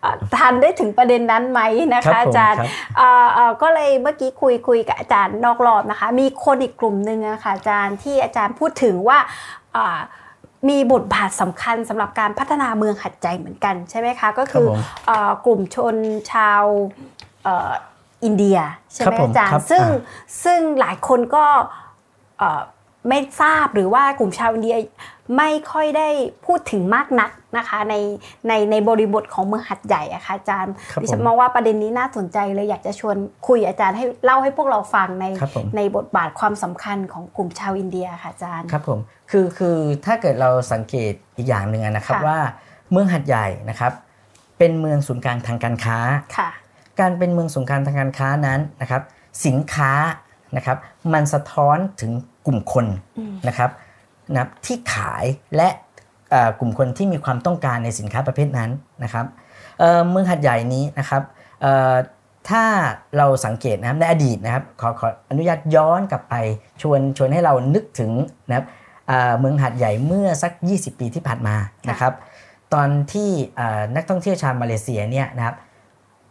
[0.00, 1.60] เอ่อทันได้ถึงประเด็นนั้นไหม
[1.94, 9.18] นะครัคะบผมอาจารย์ครับเอ่อเอ่อก็เลยเมื่อกี้คุยคุยกับอาจารย์นอกรอบนะคะ มีคนอีกกลุ่มหนึ่งอะค่ะอาจารย์ที่อาจารย์พูดถึงว่า
[9.76, 9.98] อ่า
[10.68, 15.96] มีบทบาทสำคัญสำหรับการพัฒนาเมืองหัดใจเหมือนกันใช่ไหมคะก็คือครับผมเอ่อกลุ่มชน
[16.32, 16.64] ชาว
[17.44, 17.70] เอ่อ
[18.24, 18.58] อินเดีย
[18.92, 21.46] ใช่ไหมครัมบผมอาจารย์ครับซึ่งอ่าซึ่งหลายคนก็
[22.38, 22.60] เอ่อ
[23.08, 24.76] ไม่ทราบหรือว่ากลุ่มชาวอินเดีย
[25.36, 26.08] ไม่ค่อยได้
[26.46, 27.94] พูดถึงมากนักนะคะใน
[28.48, 33.16] ในในบริบทของเมืองหาดใหญ่อะค่ะอาจารย์ครับดิฉันผมมองว่าประเด็นนี้น่าสนใจเลยอยากจะชวน
[33.48, 38.98] คุยอาจารย์ให้เล่าให้พวกเราฟังในครับผมในบทบาทความสำคัญของกลุ่มชาวอินเดียค่ะอาจารย์ครับผม
[39.30, 42.38] คือคือถ้าเกิดเราสังเกตอีกอย่างหนึ่งอะนะครับค่ะว่า
[42.90, 43.92] เมืองหัดใหญ่นะครับ
[44.58, 45.98] เป็นเมืองศูนย์กลางทางการค้า
[46.38, 46.50] ค่ะ
[47.00, 49.02] การเป็นเมืองศูนย์กลางทางการค้านั้นนะครับ
[49.46, 49.92] สินค้า
[50.56, 50.76] นะครับ
[51.14, 52.12] มันสะท้อนถึง
[52.46, 52.86] กลุ่มคน
[53.18, 53.70] อืมนะครับ
[54.32, 55.24] นะครับที่ขาย
[55.56, 55.68] และ
[56.58, 58.70] กลุ่มคนที่มีความต้องการในสินค้าประเภทนั้น
[59.04, 59.26] นะครับ
[60.10, 61.22] เมืองหัดใหญ่นี้นะครับ
[62.48, 62.64] ถ้า
[63.16, 66.34] เราสังเกตนะครับในอดีตนะครับขอขออนุญาตย้อนกลับไป
[66.82, 68.12] ชวนชวนให้เรานึกถึง
[68.48, 68.66] นะครับ
[69.40, 71.56] เมืองหัดใหญ่เมื่อสัก 20 ปีที่ผ่านมา
[71.90, 72.12] นะครับ
[72.74, 73.30] ตอนที่
[73.96, 75.56] นักท่องเที่ยวชาวมาเลเซียเนี่ยนะครับ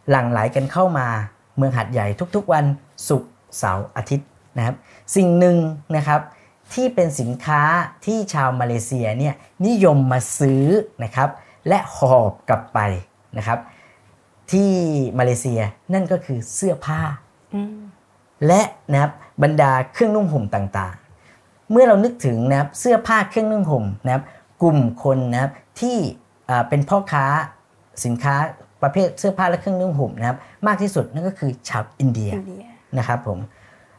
[0.10, 1.08] หลั่งไหลกันเข้ามา
[1.58, 2.66] เมืองหัดใหญ่ทุกๆวัน
[3.10, 4.76] ศุกร์เสาร์อาทิตย์นะครับ
[5.16, 5.58] สิ่งหนึ่ง
[5.96, 6.22] นะครับ
[6.74, 7.62] ที่เป็นสินค้า
[8.06, 9.34] ที่ชาวมาเลเซียเนี่ย
[9.68, 10.66] นิยมมาซื้อ
[11.04, 11.30] นะครับ
[11.68, 12.80] และหอบกลับไป
[13.38, 13.60] นะครับ
[14.52, 14.72] ที่
[15.20, 15.62] มาเลเซีย
[15.94, 17.02] นั่นก็คือเสื้อผ้า
[17.56, 17.78] อืม
[18.48, 19.12] และนะครับ
[19.44, 24.24] บรรดาเครื่องนุ่งห่มต่างๆ เมื่อเรานึกถึงนะครับเสื้อผ้าเครื่องนุ่งห่มนะครับ
[24.62, 25.98] กลุ่มคนนะครับที่
[26.50, 27.26] อ่าเป็นพ่อค้า
[28.06, 28.36] สินค้า
[28.84, 32.64] ประเภทเสื้อผ้าและเครื่องนุ่งห่มนะครับมากที่สุดนั่นก็คือชาวอินเดียอินเดีย
[32.98, 33.40] นะครับผม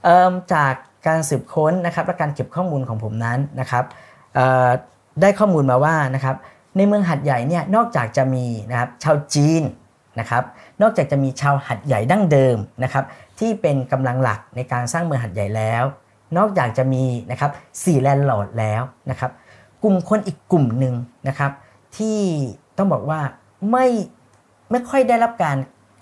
[0.04, 0.74] เอิ่มจาก
[1.07, 3.85] การสืบค้นนะครับและการเก็บข้อมูลของผมนั้นนะครับ
[5.21, 6.37] ได้ข้อมูลมาว่านะครับ
[6.77, 9.63] ในเมืองหัดใหญ่เนี่ยนอกจากจะมีนะครับชาวจีน
[10.21, 10.45] นะครับ
[10.83, 13.05] นอกจากจะมีชาวหัดใหญ่ดั้งเดิมนะครับ
[13.39, 15.85] ที่เป็นกำลังหลักในการสร้างเมืองหัดใหญ่แล้ว
[16.37, 17.51] นอกจากจะมีนะครับ
[17.85, 19.31] สี่แลนด์ลอร์ดแล้วนะครับ
[19.83, 20.95] กลุ่มคนอีกกลุ่มหนึ่ง
[21.29, 21.51] นะครับ
[21.97, 22.19] ที่
[22.77, 23.21] ต้องบอกว่า
[23.71, 23.87] ไม่
[24.71, 25.57] ไม่ค่อยได้รับการ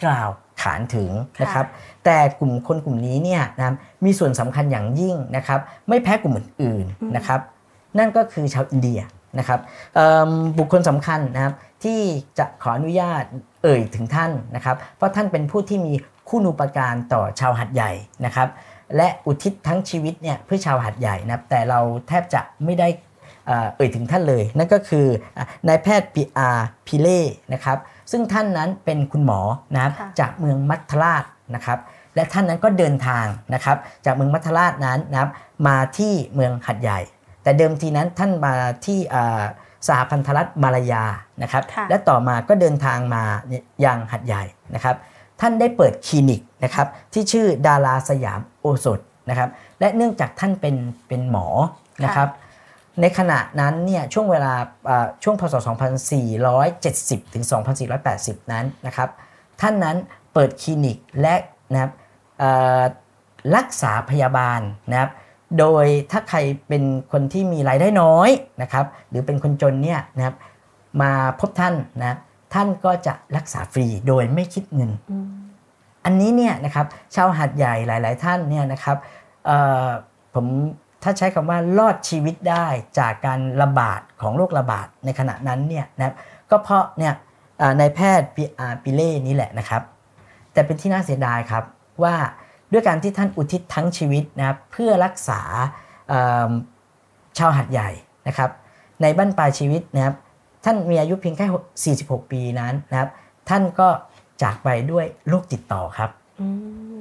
[0.04, 1.10] กล่าวานถึง
[1.42, 1.66] นะครับ
[2.04, 3.74] แต่กลุ่มคนกลุ่มนี้เนี่ยนะ
[4.04, 7.40] มีส่วนสำคัญอย่างยิ่งนะครับไม่แพ้กลุ่มอื่นอืมๆนะครับ
[7.98, 9.00] นั่นก็คือชาวอินเดีย
[9.38, 9.60] นะครับ
[9.94, 12.00] เอิ่มบุคคลสำคัญนะครับที่
[12.38, 13.24] จะขออนุญาต
[13.62, 15.92] เอ่ยถึงท่านนะครับเพราะท่านเป็นผู้ที่มี
[16.28, 17.92] คุณูปการต่อชาวหัดใหญ่
[18.24, 18.48] นะครับ
[18.96, 22.88] และอุทิศทั้งชีวิตเนี่ยเพื่อชาวหัดใหญ่นะครับแต่เราแทบจะไม่ได้
[23.46, 26.48] เอ่อเอ่ยถึงท่านเลย นั่นก็คืออะนายแพทย์ปีอา
[26.86, 27.78] พิเล่นะครับ
[28.10, 29.40] ซึ่งท่านนั้นเป็นคุณหมอ
[29.74, 31.78] นะครับค่ะจากเมืองมัทราชนะครับ
[32.14, 35.30] และท่านนั้นก็เดินทางนะครับจากเมืองมัทราชนั้นนะครับ
[35.66, 37.00] มาที่เมืองหัดใหญ่
[37.42, 38.98] แต่เดิมทีนั้นท่านมาที่
[39.88, 41.04] สหพันธรัฐมาลายา
[41.42, 43.22] นะครับและต่อมาก็เดินทางมา
[43.84, 44.42] ยังหัดใหญ่
[44.74, 44.96] นะครับ
[45.40, 49.48] ท่านได้เปิดคลินิกนะครับที่ชื่อดาราสยามโอสถนะครับ
[49.80, 50.76] และเนื่องจากท่านเป็น
[51.08, 51.46] เป็นหมอ
[52.04, 52.28] นะครับ
[53.00, 54.52] ในขณะนั้นเนี่ยช่วงเวลา
[55.22, 55.54] ช่วงพศ
[56.44, 57.44] 2470 ถึง
[57.98, 59.08] 2480 นั้นนะครับ
[59.60, 59.96] ท่านนั้น
[60.32, 61.34] เปิดคลินิกและ
[61.72, 61.92] นะครับ
[63.56, 65.10] รักษาพยาบาลนะครับ
[65.58, 66.82] โดยถ้าใครเป็น
[67.12, 68.30] คนที่มีรายได้น้อย
[68.62, 70.36] นะครับหรือเป็นคนจนเนี่ยนะครับ
[71.02, 72.16] มาพบท่านนะ
[72.54, 74.90] ท่านก็จะรักษาฟรีโดยไม่คิดเงิน
[76.04, 78.96] อันนี้เนี่ยนะครับชาวหัดใหญ่หลาย ๆ ท่านเนี่ยนะครับ
[80.34, 80.46] ผม
[81.08, 82.66] ถ้าใช้คำว่ารอดชีวิตได้
[82.98, 86.14] จากการระบาดของโรคระบาดในขณะนั้นเนี่ยนะครับ
[86.50, 87.14] ก็เพราะเนี่ย
[87.78, 88.28] ในแพทย์
[88.84, 89.82] ปิเล่นี้แหละนะครับ
[90.52, 91.64] แต่เป็นที่น่าเสียดายครับ
[92.02, 92.14] ว่า
[92.72, 95.40] ด้วยการที่ท่านอุทิศทั้งชีวิตนะครับเพื่อรักษา
[97.38, 97.90] ชาวหัดใหญ่
[98.28, 98.50] นะครับ
[99.02, 100.14] ในบั้นปลายชีวิตนะครับ
[100.64, 103.10] ท่านมีอายุเพียงแค่ 46 ปีนั้นนะครับ
[103.48, 103.88] ท่านก็
[104.42, 106.10] จากไปด้วยโรคติดต่อครับ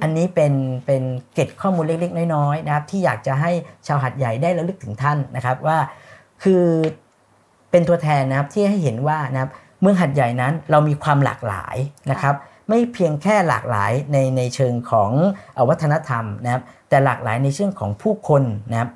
[0.02, 0.52] อันนี้เป็น
[0.86, 1.02] เป็น
[1.34, 3.50] เก็บข้อมูลเล็กๆ น้อยๆนะครับที่อยากจะให้
[3.86, 5.78] ชาวหัดใหญ่ได้ระลึกถึงท่านนะครับว่า
[6.42, 6.64] คือ
[7.70, 11.76] เป็นตัวแทนนะครับที่ให้เห็นว่านะครับเมืองหัดใหญ่นั้นเรามีความหลากหลาย
[12.10, 12.34] นะครับ
[12.68, 15.10] ไม่เพียงแค่หลากหลายในในเชิงของ
[15.68, 18.90] วัฒนธรรมนะครับ แต่หลากหลายในเชิงของผู้คนนะครับ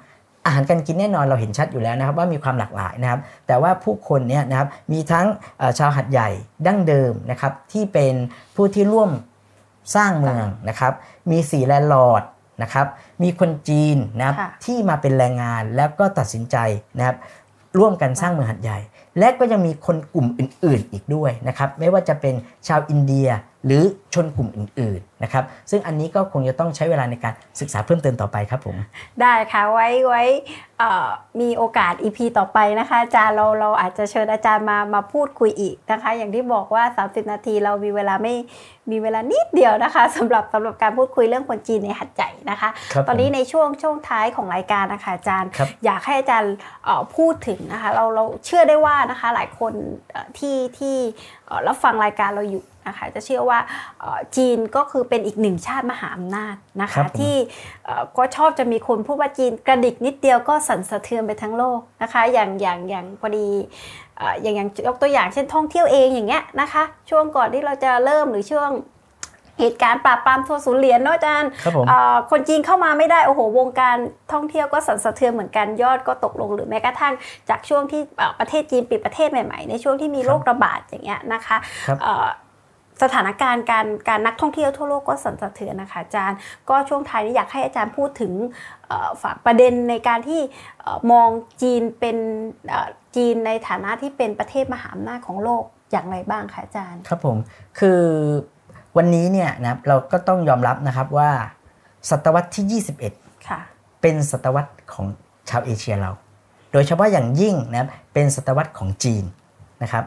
[0.46, 5.26] อาหารการกินแน่นอนเราเห็นชัดอยู่แล้วนะครับ ว่ามีความหลากหลายนะครับ แต่ว่าผู้คนเนี่ยนะครับมีทั้ง
[5.78, 6.28] ชาวหัดใหญ่
[6.66, 8.14] ดั้งเดิมนะครับที่เป็น
[8.56, 9.10] ผู้ที่ร่วม
[9.96, 10.92] สร้างเมืองนะครับ
[11.30, 12.22] มีสีแลนด์ลอร์ด
[12.62, 12.86] นะครับ
[13.22, 16.56] มีคนจีนนะครับที่มาเป็นแรงงานแล้วก็ตัดสินใจ
[16.98, 17.16] นะครับ
[17.78, 18.78] ร่วมกันสร้างเมืองหัดใหญ่
[19.18, 22.34] และก็ยังมีคนกลุ่มอื่น ๆ อีกด้วยนะครับไม่ว่าจะเป็น
[22.68, 23.28] ชาวอินเดีย
[23.66, 23.82] หรือ
[24.14, 28.76] ชนกลุ่มอื่นๆนะครับซึ่งอันนี้ก็คงจะต้องใช้เวลาในการศึกษาเพิ่มเติมต่อไปครับผม
[29.20, 30.22] ได้ค่ะไว้ไว้
[31.40, 38.34] มีโอกาส EP ต่อไปนะคะอาจารย์เราเราอาจจะเชิญอาจารย์มามาพูดคุยอีกนะคะ อย่างที่บอกว่า 30 นาทีเรามีเวลาไม่
[38.90, 42.68] มีเวลานิดเดียวนะคะสำหรับสำหรับการพูดคุยเรื่องคนจีนในหัดใหญ่นะคะ
[43.08, 45.50] ตอนนี้ในช่วงช่วงท้ายของรายการนะคะอาจารย์
[45.84, 46.54] อยากให้อาจารย์
[47.16, 49.72] พูดถึงนะคะเราเราเชื่อได้ว่านะคะหลายคน
[50.38, 50.96] ที่ที่
[51.66, 53.58] รับฟังรายการเราอยู่ นะคะจะเชื่อว่า
[54.36, 57.34] จีนก็คือเป็นอีกหนึ่งชาติมหาอำนาจนะคะที่
[58.16, 63.48] ก็ชอบจะมีคนพูดว่าจีนกระดิกนิดเดียวก็สั่นสะเทือนไปทั้งโลกนะคะอย่างอย่างอย่างพอดี
[64.42, 68.70] อย่างอย่างยกตัวอย่างเช่นท่องเที่ยวเองอย่างเงี้ยนะคะช่วงก่อนที่เราจะเริ่มหรือช่วง
[69.62, 71.50] เหตุการณ์ปราบปรามทัวร์ศูนย์เหรียญเนาะอาจารย์
[72.30, 73.96] คนจีนเข้ามาไม่ได้ โอ้โห วงการ
[74.32, 77.14] ท่องเที่ยวก็สั่นสะเทือนเหมือนกัน ยอดก็ตกลง หรือแม้กระทั่ง
[77.48, 78.02] จากช่วงที่
[78.38, 81.56] ประเทศจีนปิดประเทศใหม่ๆ ในช่วงที่มีโรคระบาดอย่างเงี้ยนะคะ
[83.02, 86.38] สถานการณ์การการนักท่องเที่ยวทั่วโลกก็สั่นสะเทือนนะคะอาจารย์
[86.70, 88.32] ก็ช่วงท้ายนี้อยากให้อาจารย์พูดถึง
[89.22, 90.40] ฝากประเด็นในการที่
[91.12, 91.28] มอง
[91.62, 92.16] จีนเป็น
[93.16, 97.36] จีนในฐานะที่เป็นประเทศมหาอำนาจของโลกอย่างไรบ้างคะอาจารย์ ครับผม
[97.78, 98.02] คือ
[98.96, 101.30] วันนี้เนี่ยนะเราก็ต้องยอมรับนะครับว่า
[102.10, 102.82] ศตวรรษที่
[103.12, 103.60] 21ค่ะ
[104.02, 105.06] เป็นศตวรรษของ
[105.50, 106.10] ชาวเอเชียเรา
[106.72, 109.24] โดยเฉพาะอย่างยิ่งนะเป็นศตวรรษของจีน
[109.82, 110.04] นะครับ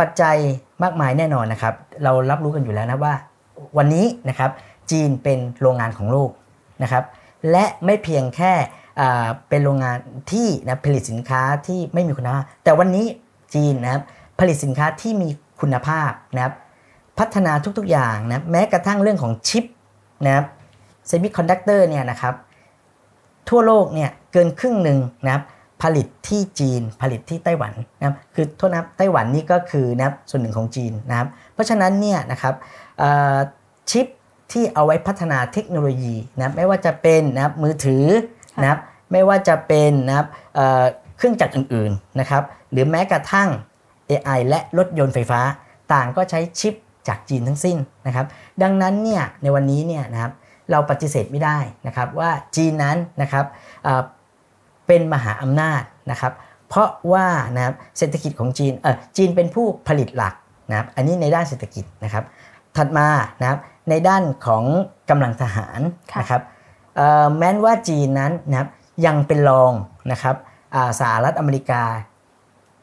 [0.00, 0.36] ปัจจัย
[0.82, 3.14] มากมายแน่นอนนะครับ เรารับรู้กันอยู่แล้วนะว่า
[3.78, 4.50] วันนี้นะครับ
[4.90, 6.30] จีนเป็นโรงงานของโลก
[6.82, 7.04] นะครับ
[7.50, 8.52] และไม่เพียงแค่
[9.48, 9.96] เป็นโรงงาน
[10.32, 13.06] ที่นะผลิตสินค้าที่ไม่มีคุณภาพ แต่วันนี้
[13.54, 14.02] จีนนะครับ
[14.38, 15.28] ผลิตสินค้าที่มี
[15.60, 16.54] คุณภาพนะครับ
[17.18, 19.64] พัฒนาทุกๆอย่างนะแม้กระทั่งเรื่องของชิป
[20.24, 20.46] นะครับ
[21.06, 22.34] semiconductor เนี่ยนะครับ
[23.48, 25.42] ทั่วโลกเนี่ยเกินครึ่งหนึ่งนะครับ
[25.82, 32.54] ผลิตที่จีนผลิตที่ไต้หวันนะครับขอโทษนะไต้หวันนี่ก็คือนะครับส่วนหนึ่งของจีนนะครับเพราะฉะนั้นเนี่ยนะครับ
[33.90, 34.06] ชิป
[34.52, 38.04] ที่เอาไว้พัฒนาเทคโนโลยีนะไม่ว่าจะเป็นนะครับมือถือ
[38.60, 38.80] นะครับ
[39.12, 40.26] ไม่ว่าจะเป็นนะครับ
[41.16, 43.48] เครื่องจักรอื่นๆนะครับหรือแม้กระทั่ง
[44.10, 45.40] AI และรถยนต์ไฟฟ้า
[45.92, 46.74] ต่างก็ใช้ชิป
[47.08, 48.26] จากจีนทั้งสิ้นนะครับ
[48.62, 50.32] ดังนั้นเนี่ยในวันนี้เนี่ยนะครับ
[50.70, 53.44] เราปฏิเสธไม่ได้นะครับว่าจีนนั้นนะครับ
[54.86, 56.32] เป็นมหาอำนาจนะครับ
[56.68, 60.34] เพราะว่านะครับเศรษฐกิจของจีนเออจีนเป็นผู้ผลิตหลัก
[60.70, 62.24] นะครับอันนี้ในด้านเศรษฐกิจนะครับ
[62.76, 63.08] ถัดมา
[63.40, 63.58] นะครับ
[63.90, 64.64] ในด้านของ
[65.10, 65.80] กำลังทหาร
[66.20, 66.42] นะครับ
[67.36, 68.68] แม้นว่าจีนนั้นนะครับ
[69.06, 69.72] ยังเป็นรอง
[70.12, 70.36] นะครับ
[71.00, 71.82] สหรัฐอเมริกา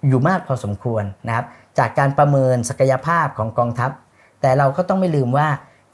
[0.07, 1.45] อยู่มากพอสมควรนะครับ
[1.79, 3.91] จากการประเมินศักยภาพของกองทัพ
[4.41, 5.47] แต่เราก็ต้องไม่ลืมว่า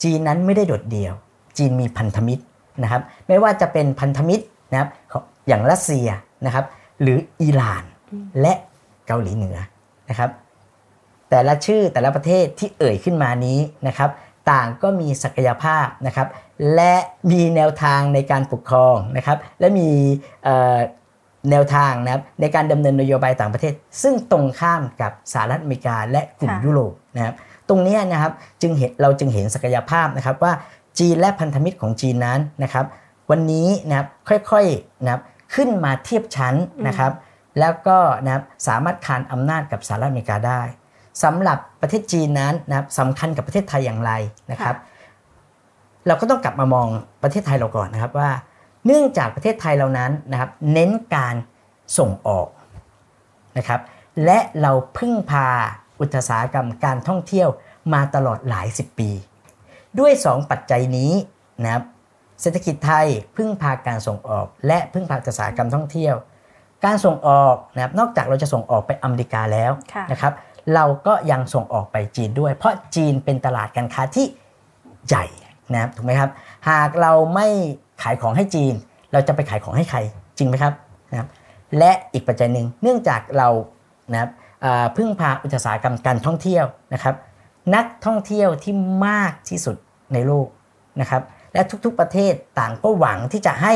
[0.04, 1.14] จีนนั้นไม่ได้โดดเดี่ยว
[1.58, 2.44] จีนมีพันธมิตร
[2.84, 4.90] นะครับ ไม่ว่าจะเป็นพันธมิตรนะครับ
[5.50, 6.08] อย่างรัสเซีย
[6.46, 6.66] นะครับ
[7.02, 7.84] หรืออิหร่าน
[8.42, 8.54] และ
[9.08, 9.58] เกาหลีเหนือ
[10.10, 10.30] นะครับ
[11.30, 14.10] แต่ละชื่อแต่ละประเทศที่เอ่ยขึ้นมานี้นะครับ
[14.52, 16.28] ต่างก็มีศักยภาพนะครับ
[16.76, 16.96] และ
[17.32, 19.90] มีแนวทางในการปกครองนะครับ และมี
[21.52, 27.36] แนวทางนะครับในการดำเนินนโยบายต่างประเทศ ซึ่งตรงข้ามกับสหรัฐอเมริกาและกลุ่มยุโรปนะครับ
[27.70, 30.54] ตรงนี้นะครับจึงเห็นเราจึงเห็นศักยภาพนะครับว่า
[31.00, 32.86] จีนและพันธมิตรของจีนนั้นนะครับ
[33.30, 35.22] วันนี้นะครับค่อยๆนะครับ
[35.56, 36.56] ขึ้นมาเทียบชั้น
[36.88, 37.12] นะครับ
[37.60, 40.62] แล้วก็นะครับสามารถคานอำนาจกับสหรัฐอเมริกาได้
[41.24, 44.12] สำหรับประเทศจีนนั้นนะครับสำคัญกับประเทศไทยอย่างไร
[44.52, 44.76] นะครับ
[46.08, 46.88] เราก็ต้องกลับมามอง
[47.24, 48.32] ประเทศไทยเราก่อนนะครับว่า
[48.86, 51.36] เนื่องจากประเทศไทยเรานั้นนะครับเน้นการ
[51.98, 52.48] ส่งออก
[53.58, 53.82] นะครับ
[54.26, 55.48] และเราพึ่งพา
[56.00, 57.50] อุตสาหกรรมการท่องเที่ยว
[57.94, 59.10] มาตลอดหลายสิบปี
[60.00, 61.12] ด้วย 2 ปัจจัยนี้
[61.64, 61.84] นะครับ
[62.42, 66.16] เศรษฐกิจไทยพึ่งพาการส่งออก และพึ่งพาอุตสาหกรรมท่องเที่ยว
[66.86, 69.72] การส่งออกนะครับนอกจากเราจะส่งออกไปอเมริกาแล้ว
[70.12, 70.34] นะครับ
[70.76, 74.26] เราก็ยังส่งออกไปจีนด้วย เพราะจีนเป็นตลาดการค้าที่
[75.08, 75.26] ใหญ่
[75.74, 76.30] นะครับถูกไหมครับ
[76.70, 77.48] หากเราไม่
[78.02, 78.74] ขายของให้จีน
[79.12, 80.00] เราจะไปขายของให้ใคร
[80.38, 80.74] จริงไหมครับ
[81.12, 81.28] นะครับ
[81.78, 83.50] และอีกปัจจัยหนึ่งเนื่องจากเรา
[84.12, 84.30] นะครับ
[84.98, 87.16] พึ่งพาอุตสาหกรรมการท่องเที่ยวนะครับ
[87.76, 88.74] นักท่องเที่ยวที่
[89.06, 89.76] มากที่สุด
[90.14, 90.48] ในโลก
[91.02, 91.22] นะครับ
[91.54, 93.74] และทุกๆประเทศต่างก็หวังที่จะให้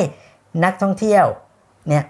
[0.64, 1.26] นักท่องเที่ยว
[1.88, 2.04] เนี่ย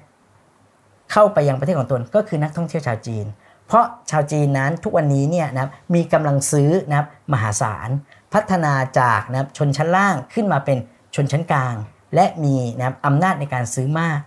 [1.12, 3.26] เข้าไปยังประเทศของตนก็คือนักท่องเที่ยวชาวจีน
[3.68, 7.90] เพราะชาวจีนนั้นทุกวันนี้เนี่ยนะครับมีกำลังซื้อนะครับมหาศาล
[8.34, 10.78] พัฒนาจากนะครับชนชั้นล่างขึ้นมาเป็น
[11.16, 11.76] ชนชั้นกลาง
[12.16, 14.20] และมีนะครับอำนาจในการซื้อมาก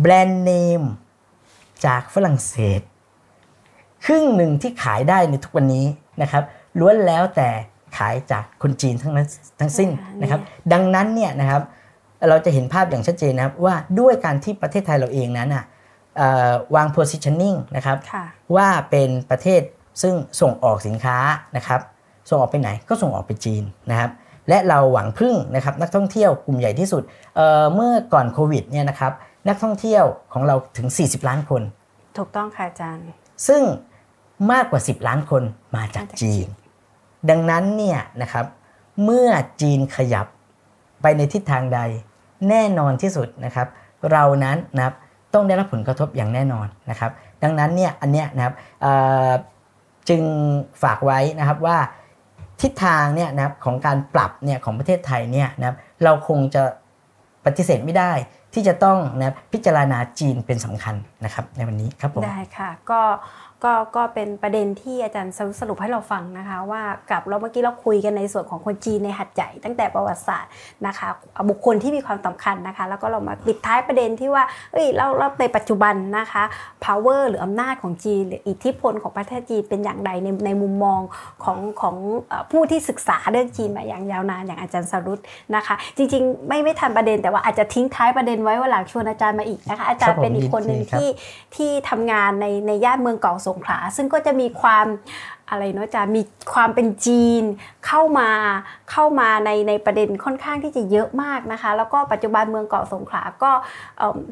[0.00, 0.82] แบรนด์เนม
[1.86, 2.80] จากฝรั่งเศส
[4.04, 5.86] ครึ่งหนึ่งที่ขายได้ในทุกวันนี้
[6.22, 6.44] นะครับ
[6.80, 7.50] ล้วนแล้วแต่
[7.96, 9.26] ขายจากคนจีนทั้งนั้น
[9.60, 9.90] ทั้งสิ้น
[10.22, 10.40] นะครับ
[10.72, 11.62] ดังนั้นเนี่ยนะครับ
[12.28, 15.64] เราจะเห็นภาพอย่างชัดเจนนะครับว่าด้วยการที่ประเทศไทยเราเองนั้นอะ
[16.74, 17.96] วาง positioning นะครับ
[18.56, 19.62] ว่าเป็นประเทศ
[20.02, 21.18] ซึ่งส่งออกสินค้า
[21.56, 21.80] นะครับ
[22.30, 24.10] ส่งออกไปไหนก็ส่งออกไปจีนนะครับ
[24.48, 27.02] และเราหวังพึ่งนะครับนักท่องเที่ยวกลุ่มใหญ่ที่สุด
[27.36, 29.12] เเมื่อก่อนโควิดเนี่ยนะครับ
[29.48, 31.62] นักท่องเที่ยวของเราถึง 40 ล้านคน
[32.16, 33.02] ถูกต้องค่ะอาจารย์
[33.48, 33.62] ซึ่ง
[34.52, 35.42] มากกว่า 10 ล้านคน
[35.76, 36.46] มาจากจีน
[37.30, 38.46] ดังนั้นเนี่ยนะครับ
[39.04, 39.28] เมื่อ
[39.60, 40.26] จีนขยับ
[41.02, 41.80] ไปในทิศทางใด
[42.48, 43.68] แน่นอนที่สุดนะครับ
[44.12, 44.94] เรานั้นนะครับ
[45.34, 47.10] ต้องได้รับผลกระทบอย่างแน่นอนนะครับ
[47.42, 48.54] ดังนั้นเนี่ยอันเนี้ยนะครับ
[50.08, 50.22] จึง
[50.82, 51.78] ฝากไว้นะครับว่า
[52.62, 56.62] ทิศทางเนี่ยนะครับของการปรับเนี่ยของประเทศไทยเนี่ยนะครับเราคงจะ
[57.44, 58.12] ปฏิเสธไม่ได้
[58.54, 63.00] ที่จะต้องนะพิจารณาจีนเป็นสำคัญนะครับในวันนี้ครับผมได้ค่ะก็
[63.64, 70.50] ก็ก็เป็นประเด็นที่อาจารย์สรุปให้เราฟังนะคะว่ากับเราเมื่อกี้เราคุยกันในส่วนของคนจีนในหัดใหญ่ตั้งแต่ประวัติศาสตร์
[70.86, 71.08] นะคะ
[71.48, 76.44] บุคคลที่มีความสำคัญนะคะ แล้วก็เรามาปิดท้ายประเด็นที่ว่าเอ้ยเราเราในปัจจุบันนะคะ
[76.84, 81.00] power หรืออำนาจของจีน หรืออิทธิพลของประเทศจีนเป็นอย่างไรในในมุมมอง
[81.44, 81.96] ของของ
[82.50, 85.18] ผู้ที่ศึกษาเรื่องจีนมาอย่างยาวนานอย่างอาจารย์สรุต
[85.54, 91.08] นะคะ จริงๆ ไม่ไม่ทันประเด็นแต่ว่าอาจจะทิ้งท้ายประเด็นไว้ว่าหลังชวนอาจารย์มาอีกนะคะอาจารย์เป็นอีกคนหนึ่งที่
[91.56, 94.86] ที่ทำงานในในย่านเมืองเก่าสงขลา ซึ่งก็จะมีความ
[95.50, 96.22] อะไรเนาะจะมี
[96.54, 97.42] ความเป็นจีน
[97.86, 98.30] เข้ามา
[98.90, 103.52] เข้ามาในในประเด็นค่อนข้างที่จะเยอะมากนะคะ แล้วก็ปัจจุบันเมืองเกาะสงขลาก็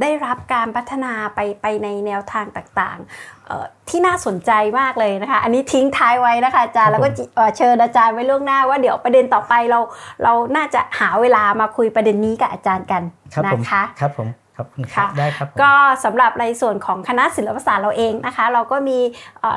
[0.00, 4.50] ได้รับการพัฒนาไปไปในแนวทางต่างๆที่น่าสนใจ
[4.80, 7.08] มากเลยนะคะ อันนี้ทิ้งท้ายไว้นะคะอาจารย์แล้วก็
[7.56, 9.80] เชิญอาจารย์ไว้ล่วงหน้าว่าเดี๋ยวประเด็นต่อไปเรา
[10.22, 13.02] เราน่าจะหาเวลามาคุยประเด็นนี้กับอาจารย์กัน
[13.46, 15.72] นะคะครับผม ครับค่ะได้ครับก็
[16.04, 18.98] สำหรับในส่วนของคณะศิลปศาสตร์เราเองนะคะ เราก็มี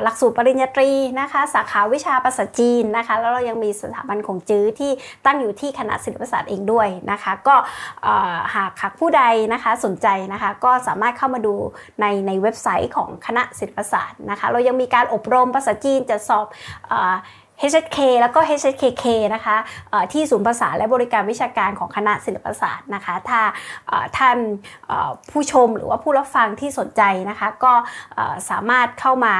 [0.02, 4.90] หลักสูตรปริญญาตรีนะคะ สาขาวิชาภาษาจีนนะคะ แล้วเรายังมีสถาบันของจื้อที่
[5.26, 7.56] ตั้งอยู่ที่คณะศิลปศาสตร์เองด้วยนะคะ ก็
[8.54, 11.54] หากหากผู้ใดนะคะสนใจนะคะ ก็สามารถเข้ามาดู
[12.00, 16.46] ในในเว็บไซต์ของคณะศิลปศาสตร์นะคะ เรายังมีการอบรมภาษาจีนจะสอบ
[17.70, 19.56] HSK แล้วก็ HSKK นะคะ
[20.12, 23.40] ที่ศูนย์ภาษาและบริการวิชาการของคณะศิลปศาสตร์นะคะถ้า
[24.18, 24.38] ท่าน
[25.30, 27.72] ผู้ชมหรือว่าผู้รับฟังที่สนใจนะคะก็
[28.50, 29.34] สามารถเข้ามา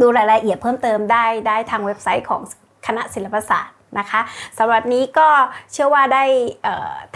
[0.00, 2.40] ดูรายละเอียดเพิ่มเติมได้ได้ทางเว็บไซต์ของ
[2.86, 4.20] คณะศิลปศาสตร์ นะคะ
[4.58, 5.28] สำหรับนี้ก็
[5.72, 6.24] เชื่อว่าได้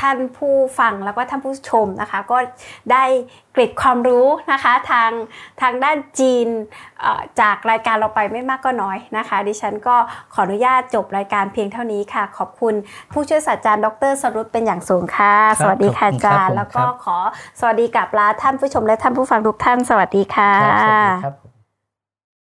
[0.01, 2.39] ท่านผู้ฟังแล้วก็ท่านผู้ชมนะคะ ก็
[2.93, 3.05] ได้
[3.53, 5.11] เกร็ดความรู้นะคะทาง
[5.61, 6.49] ทางด้านจีน
[7.41, 9.97] จากรายการเราไปไม่มากก็น้อยนะคะ ดิฉันก็
[10.35, 12.75] ขออนุญาตจบรายการเพียงเท่านี้ค่ะ ขอบคุณ
[13.13, 17.17] ผู้ช่วยศาสตราจารย์ดรสรุปเป็นอย่างสูงค่ะ สวัสดีค่ะอาจารย์แล้วก็ขอ
[17.61, 21.46] สวัสดีกับลาท่านผู้ชมและท่านผู้ฟังทุกท่านสวัสดีค่ะ